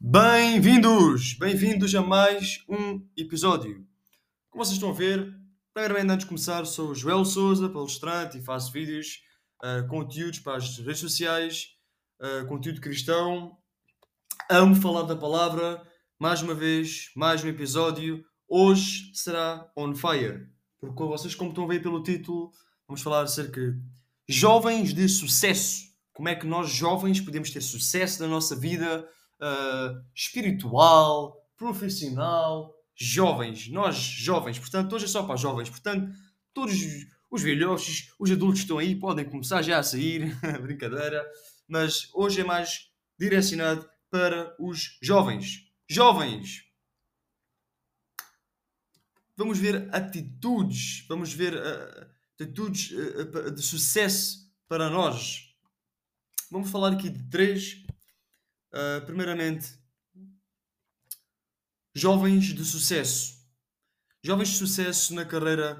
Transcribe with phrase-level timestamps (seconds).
[0.00, 1.34] Bem-vindos!
[1.34, 3.86] Bem-vindos a mais um episódio.
[4.50, 5.32] Como vocês estão a ver,
[5.72, 9.22] primeiramente antes de começar, sou Joel Souza, palestrante e faço vídeos,
[9.62, 11.76] uh, conteúdos para as redes sociais,
[12.20, 13.56] uh, conteúdo cristão.
[14.50, 15.86] Amo falar da palavra.
[16.18, 18.24] Mais uma vez, mais um episódio.
[18.48, 20.48] Hoje será on fire.
[20.80, 22.50] Porque vocês, como estão a ver pelo título,
[22.88, 23.80] vamos falar acerca de
[24.28, 25.85] jovens de sucesso.
[26.16, 29.06] Como é que nós, jovens, podemos ter sucesso na nossa vida
[29.38, 33.68] uh, espiritual, profissional, jovens.
[33.68, 34.58] Nós, jovens.
[34.58, 35.68] Portanto, hoje é só para jovens.
[35.68, 36.10] Portanto,
[36.54, 36.74] todos
[37.30, 40.34] os velhoches, os adultos estão aí, podem começar já a sair.
[40.62, 41.22] Brincadeira.
[41.68, 45.70] Mas hoje é mais direcionado para os jovens.
[45.86, 46.64] Jovens!
[49.36, 52.06] Vamos ver atitudes, vamos ver uh,
[52.40, 55.45] atitudes uh, de sucesso para nós.
[56.50, 57.84] Vamos falar aqui de três.
[58.72, 59.78] Uh, primeiramente,
[61.94, 63.36] jovens de sucesso.
[64.22, 65.76] Jovens de sucesso na carreira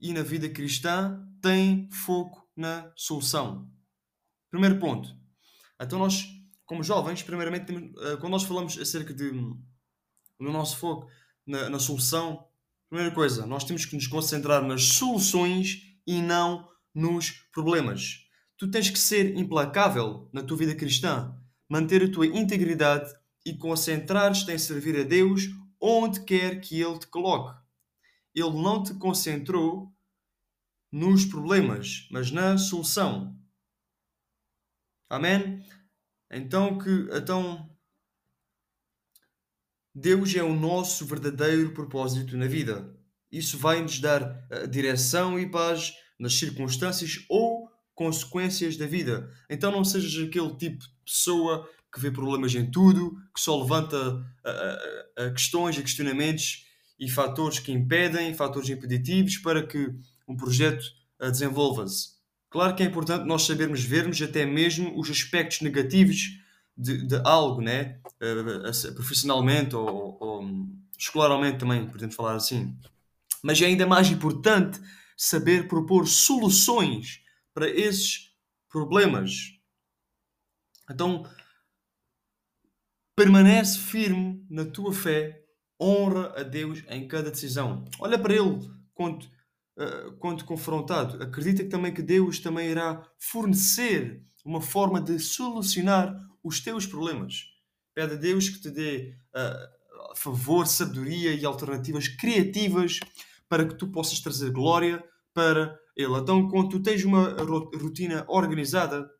[0.00, 3.70] e na vida cristã têm foco na solução.
[4.50, 5.08] Primeiro ponto.
[5.80, 6.24] Então nós,
[6.64, 7.72] como jovens, primeiramente,
[8.20, 11.08] quando nós falamos acerca de, do nosso foco
[11.46, 12.48] na, na solução,
[12.88, 18.26] Primeira coisa, nós temos que nos concentrar nas soluções e não nos problemas.
[18.58, 21.32] Tu tens que ser implacável na tua vida cristã,
[21.68, 23.08] manter a tua integridade
[23.46, 25.44] e concentrar-te em servir a Deus
[25.80, 27.56] onde quer que Ele te coloque.
[28.34, 29.94] Ele não te concentrou
[30.90, 33.38] nos problemas, mas na solução.
[35.08, 35.64] Amém?
[36.30, 37.70] Então que então
[39.94, 42.94] Deus é o nosso verdadeiro propósito na vida.
[43.30, 47.67] Isso vai nos dar uh, direção e paz nas circunstâncias ou
[47.98, 49.28] consequências da vida.
[49.50, 53.96] Então não sejas aquele tipo de pessoa que vê problemas em tudo, que só levanta
[54.14, 56.64] uh, uh, questões e questionamentos
[57.00, 59.90] e fatores que impedem, fatores impeditivos para que
[60.28, 60.84] um projeto
[61.20, 62.10] desenvolva-se.
[62.50, 66.38] Claro que é importante nós sabermos vermos até mesmo os aspectos negativos
[66.76, 67.98] de, de algo, né?
[68.22, 70.48] Uh, profissionalmente ou, ou
[70.96, 72.76] escolarmente também, podemos falar assim.
[73.42, 74.80] Mas é ainda mais importante
[75.16, 77.22] saber propor soluções
[77.58, 78.30] para esses
[78.68, 79.52] problemas.
[80.88, 81.28] Então,
[83.16, 85.42] permanece firme na tua fé,
[85.80, 87.84] honra a Deus em cada decisão.
[87.98, 88.60] Olha para Ele
[88.94, 89.24] quando,
[89.76, 91.20] uh, quando confrontado.
[91.20, 97.42] Acredita também que Deus também irá fornecer uma forma de solucionar os teus problemas.
[97.92, 103.00] Pede a Deus que te dê uh, favor, sabedoria e alternativas criativas
[103.48, 105.02] para que tu possas trazer glória
[105.34, 106.16] para Ele.
[106.16, 107.36] Então, quando tu tens uma
[107.74, 109.10] rotina organizada,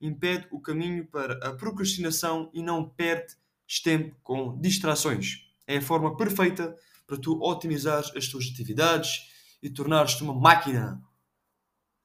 [0.00, 3.36] impede o caminho para a procrastinação e não perdes
[3.82, 5.50] tempo com distrações.
[5.66, 6.76] É a forma perfeita
[7.08, 11.02] para tu otimizar as tuas atividades e tornares-te uma máquina.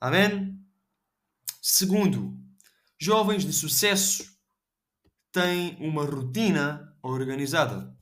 [0.02, 0.60] Amém?
[1.62, 2.36] Segundo,
[3.00, 4.36] jovens de sucesso
[5.32, 7.96] tem uma rotina organizada.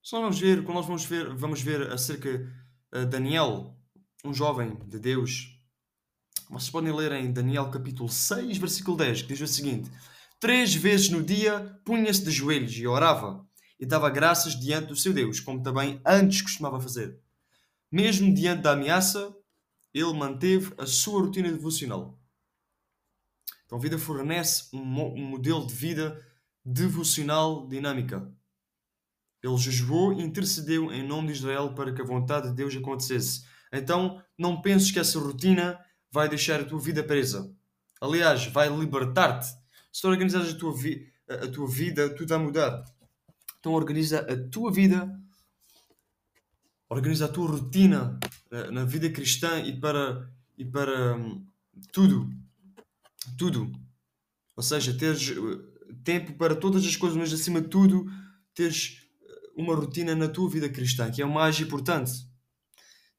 [0.00, 3.76] Só vamos ver, quando nós vamos ver, vamos ver acerca de Daniel,
[4.24, 5.58] um jovem de Deus.
[6.48, 9.90] Vocês podem ler em Daniel capítulo 6, versículo 10, que diz o seguinte:
[10.38, 13.44] Três vezes no dia punha-se de joelhos e orava,
[13.80, 17.18] e dava graças diante do seu Deus, como também antes costumava fazer.
[17.90, 19.34] Mesmo diante da ameaça,
[19.92, 22.18] ele manteve a sua rotina devocional.
[23.66, 26.24] Então, a vida fornece um, um modelo de vida
[26.64, 28.32] devocional dinâmica.
[29.42, 33.44] Ele jejuou e intercedeu em nome de Israel para que a vontade de Deus acontecesse.
[33.72, 35.78] Então, não penses que essa rotina
[36.10, 37.50] vai deixar a tua vida presa.
[38.00, 39.46] Aliás, vai libertar-te.
[39.92, 42.84] Se tu organizas a tua, vi a tua vida, tudo vai mudar.
[43.58, 45.08] Então, organiza a tua vida,
[46.88, 48.18] organiza a tua rotina
[48.50, 50.28] eh, na vida cristã e para,
[50.58, 51.46] e para hum,
[51.92, 52.28] tudo
[53.36, 53.70] tudo.
[54.56, 58.06] Ou seja, teres eh, tempo para todas as coisas, mas acima de tudo,
[58.54, 62.12] teres eh, uma rotina na tua vida cristã, que é o mais importante.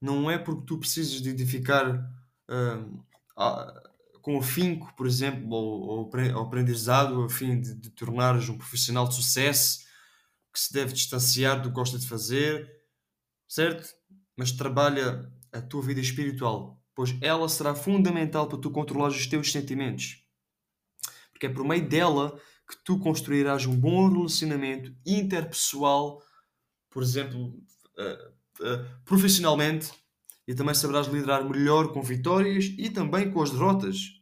[0.04, 2.12] Não é porque tu precisas de edificar
[2.50, 3.04] uh,
[4.22, 9.16] com afinco, por exemplo, ou, ou aprendizado, a fim de, de tornares um profissional de
[9.16, 9.80] sucesso,
[10.52, 12.70] que se deve distanciar do que gosta de fazer,
[13.48, 13.94] certo?
[14.38, 19.52] Mas trabalha a tua vida espiritual pois ela será fundamental para tu controlar os teus
[19.52, 20.24] sentimentos.
[21.32, 22.40] Porque é por meio dela
[22.70, 26.22] que tu construirás um bom relacionamento interpessoal,
[26.90, 27.54] por exemplo,
[28.60, 29.92] uh, profissionalmente,
[30.48, 34.20] e também saberás liderar melhor com vitórias e também com as derrotas.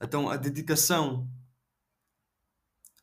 [0.00, 1.28] Então, a dedicação,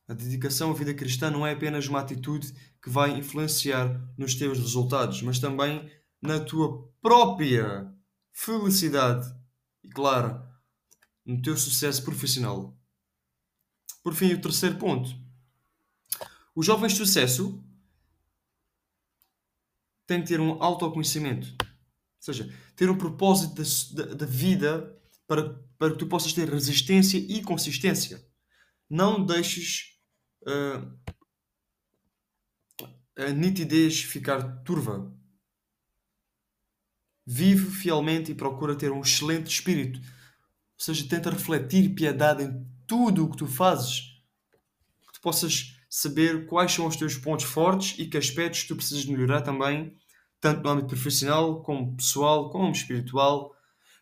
[0.07, 4.57] a dedicação à vida cristã não é apenas uma atitude que vai influenciar nos teus
[4.57, 5.91] resultados, mas também
[6.21, 7.93] na tua própria
[8.31, 9.27] felicidade
[9.83, 10.41] e, claro,
[11.25, 12.75] no teu sucesso profissional.
[14.01, 15.09] Por fim, o terceiro ponto.
[16.55, 17.63] Os jovens de sucesso
[20.07, 21.53] têm que ter um autoconhecimento.
[21.59, 23.61] Ou seja, ter um propósito
[24.15, 28.25] da vida para, para que tu possas ter resistência e consistência.
[28.89, 29.99] Não deixes
[30.43, 30.97] uh,
[33.17, 35.13] a nitidez ficar turva.
[37.25, 39.99] Vive fielmente e procura ter um excelente espírito.
[39.99, 44.01] Ou seja, tenta refletir piedade em tudo o que tu fazes.
[45.07, 49.05] Que tu possas saber quais são os teus pontos fortes e que aspectos tu precisas
[49.05, 49.95] melhorar também,
[50.39, 53.55] tanto no âmbito profissional, como pessoal, como espiritual.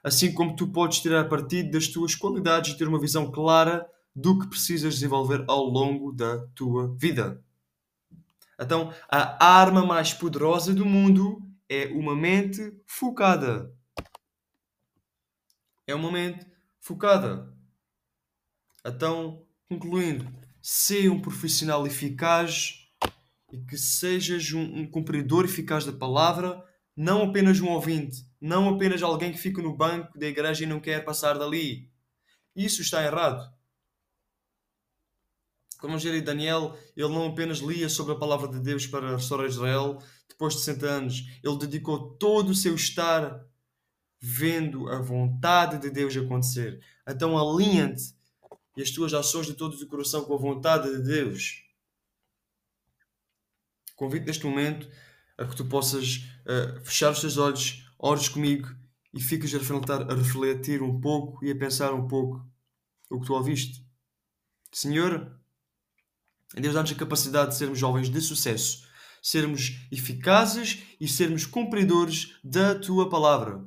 [0.03, 4.39] Assim como tu podes tirar partido das tuas qualidades e ter uma visão clara do
[4.39, 7.43] que precisas desenvolver ao longo da tua vida.
[8.59, 13.73] Então, a arma mais poderosa do mundo é uma mente focada.
[15.85, 16.45] É uma mente
[16.79, 17.53] focada.
[18.85, 20.25] Então, concluindo,
[20.67, 22.89] ser um profissional eficaz
[23.53, 26.59] e que sejas um, um cumpridor eficaz da palavra,
[26.97, 30.79] não apenas um ouvinte, não apenas alguém que fica no banco da igreja e não
[30.79, 31.91] quer passar dali.
[32.55, 33.47] Isso está errado.
[35.77, 39.99] Como ver Daniel, ele não apenas lia sobre a palavra de Deus para restaurar Israel
[40.27, 43.39] depois de 60 anos, ele dedicou todo o seu estar
[44.19, 46.81] vendo a vontade de Deus acontecer.
[47.07, 48.15] Então alinha-te
[48.75, 51.63] e as tuas ações de todo o coração com a vontade de Deus.
[53.95, 54.89] Convido neste momento
[55.37, 58.67] a que tu possas uh, fechar os teus olhos, ores comigo
[59.13, 62.45] e fiques a refletir, a refletir um pouco e a pensar um pouco
[63.09, 63.85] o que tu ouviste.
[64.73, 65.39] Senhor,
[66.53, 68.85] Deus dá-nos a capacidade de sermos jovens de sucesso,
[69.21, 73.63] sermos eficazes e sermos cumpridores da tua palavra.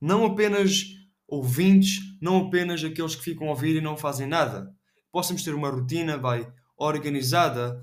[0.00, 0.86] Não apenas
[1.28, 4.74] ouvintes, não apenas aqueles que ficam a ouvir e não fazem nada.
[5.10, 7.82] Possamos ter uma rotina, vai, organizada,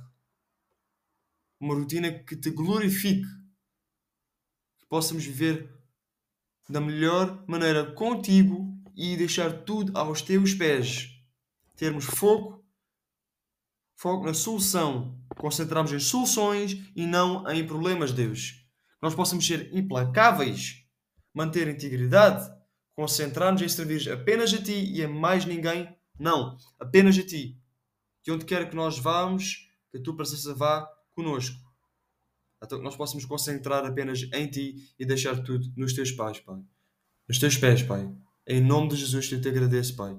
[1.60, 3.28] uma rotina que te glorifique,
[4.80, 5.74] que possamos viver
[6.70, 11.10] da melhor maneira contigo e deixar tudo aos teus pés.
[11.76, 12.58] Termos foco
[13.98, 18.64] foco na solução, concentrarmos em soluções e não em problemas, Deus.
[19.02, 20.84] Nós possamos ser implacáveis,
[21.34, 22.48] manter integridade,
[22.98, 25.88] concentrar-nos em servir apenas a Ti e a mais ninguém,
[26.20, 27.56] não, apenas a Ti.
[28.24, 31.56] Que onde quer que nós vamos, que a Tua presença vá conosco.
[32.62, 36.60] Então que nós possamos concentrar apenas em Ti e deixar tudo nos Teus pés, Pai.
[37.30, 38.12] Nos Teus pés, Pai.
[38.48, 40.18] Em nome de Jesus, eu te agradeço, Pai.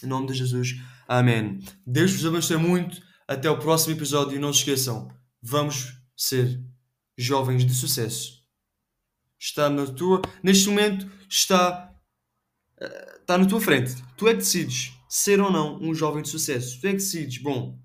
[0.00, 0.80] Em nome de Jesus.
[1.08, 1.58] Amém.
[1.84, 3.02] Deus vos abençoe muito.
[3.26, 4.36] Até o próximo episódio.
[4.36, 5.10] E não se esqueçam,
[5.42, 6.62] vamos ser
[7.18, 8.43] jovens de sucesso.
[9.44, 10.22] Está na tua.
[10.42, 11.94] Neste momento está.
[12.80, 13.94] Eh, está na tua frente.
[14.16, 16.80] Tu é que decides ser ou não um jovem de sucesso.
[16.80, 17.78] Tu é que decides, bom,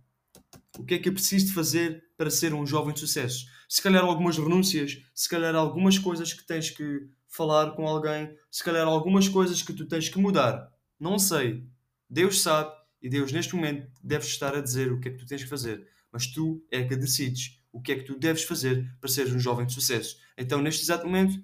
[0.77, 3.45] o que é que eu preciso de fazer para ser um jovem de sucesso?
[3.67, 8.63] Se calhar algumas renúncias, se calhar algumas coisas que tens que falar com alguém, se
[8.63, 10.71] calhar algumas coisas que tu tens que mudar.
[10.97, 11.67] Não sei.
[12.09, 15.25] Deus sabe e Deus neste momento deve estar a dizer o que é que tu
[15.25, 18.89] tens que fazer, mas tu é que decides o que é que tu deves fazer
[18.99, 20.17] para seres um jovem de sucesso.
[20.37, 21.39] Então, neste exato momento,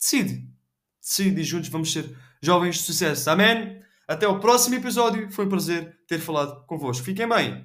[0.00, 0.48] decide.
[1.00, 3.30] Decide e juntos vamos ser jovens de sucesso.
[3.30, 3.80] Amém?
[4.08, 5.30] Até o próximo episódio.
[5.30, 7.04] Foi um prazer ter falado convosco.
[7.04, 7.64] Fiquem bem.